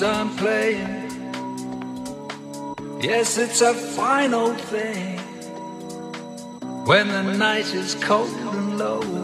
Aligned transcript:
I'm 0.00 0.34
playing. 0.36 1.10
Yes, 3.00 3.36
it's 3.36 3.60
a 3.60 3.74
fine 3.74 4.32
old 4.32 4.60
thing 4.60 5.18
when 6.86 7.08
the 7.08 7.22
night 7.36 7.74
is 7.74 7.96
cold 7.96 8.30
and 8.30 8.78
low. 8.78 9.21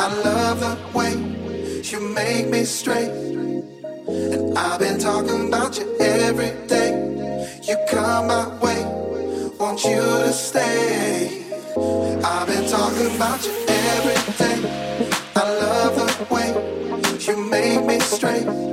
I 0.00 0.08
love 0.24 0.60
the 0.60 0.98
way 0.98 1.12
you 1.82 2.00
make 2.14 2.48
me 2.48 2.64
straight. 2.64 3.10
And 4.08 4.56
I've 4.56 4.80
been 4.80 4.98
talking 4.98 5.48
about 5.48 5.78
you 5.78 5.94
every 6.00 6.52
day. 6.66 6.90
You 7.64 7.76
come 7.86 8.28
my 8.28 8.48
way, 8.60 8.82
want 9.60 9.84
you 9.84 10.00
to 10.00 10.32
stay. 10.32 11.44
I've 12.24 12.46
been 12.46 12.66
talking 12.66 13.14
about 13.14 13.44
you 13.44 13.52
every 13.68 14.32
day. 14.38 14.58
I 15.36 15.42
love 15.60 15.94
the 15.96 16.34
way 16.34 16.48
you 17.20 17.36
make 17.50 17.84
me 17.84 18.00
straight. 18.00 18.69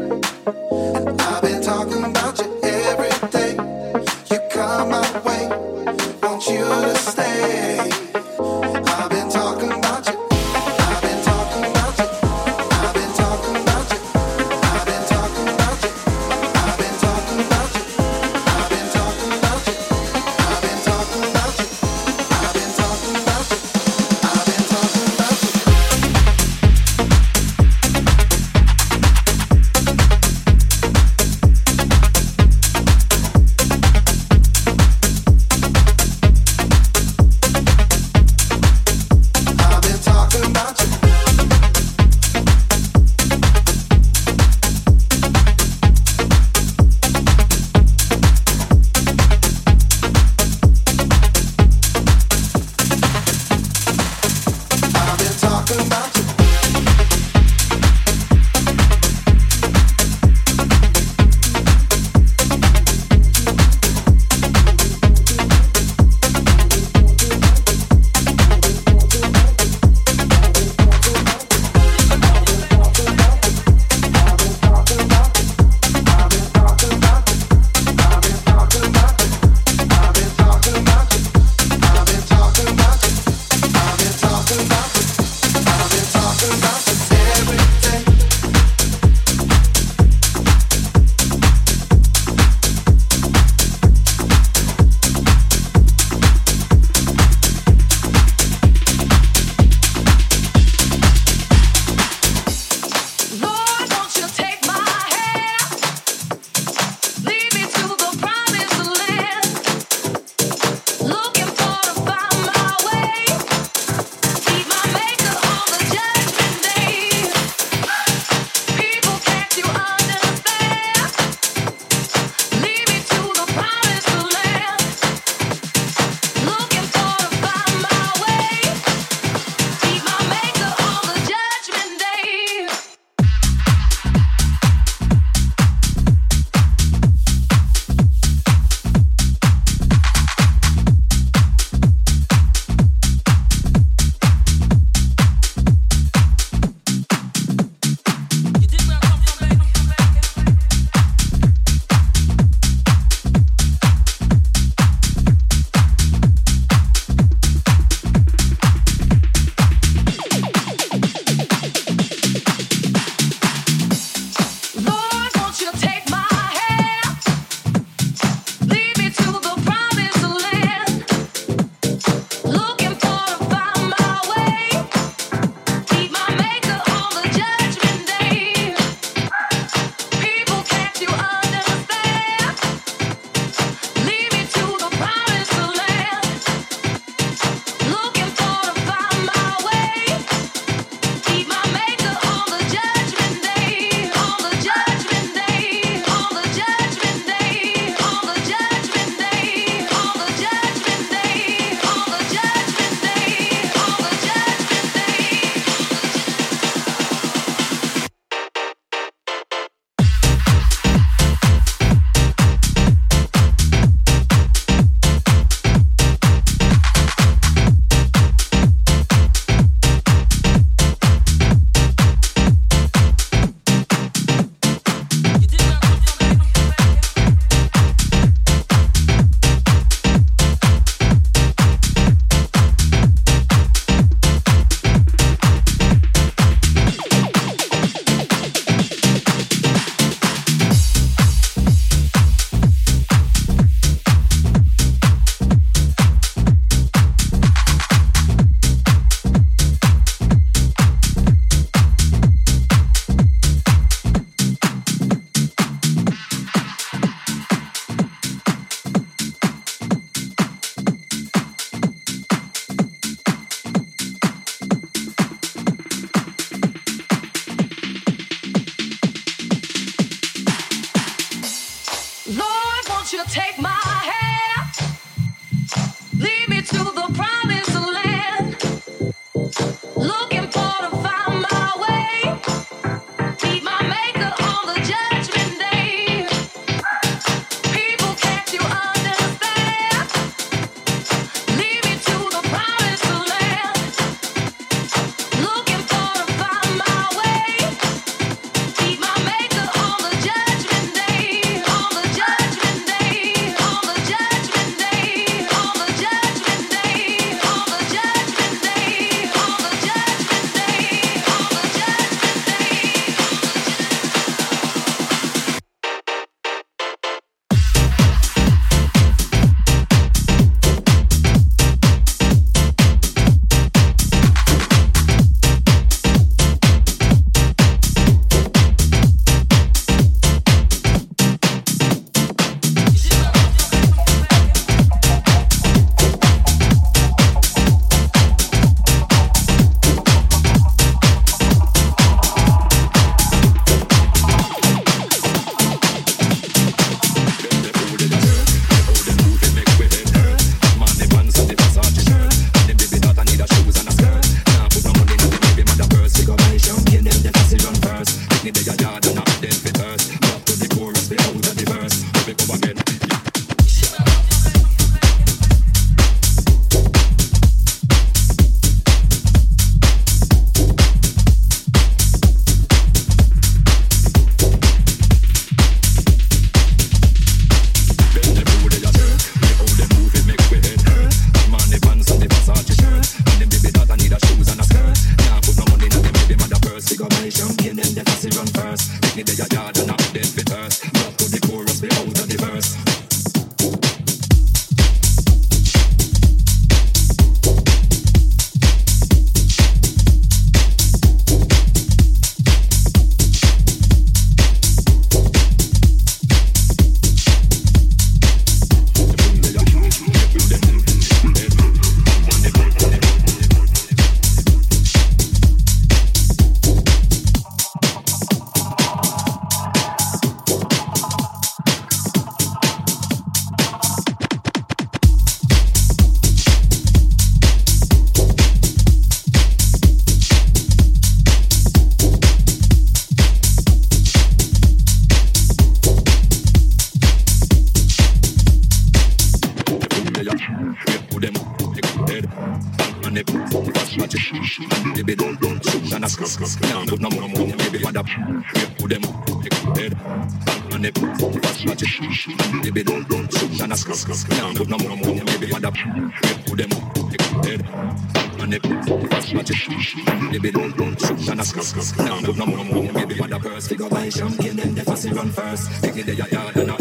First. 465.38 465.82
Pick 465.84 465.96
me 465.96 466.02
there, 466.02 466.16
yard 466.16 466.56
and 466.56 466.77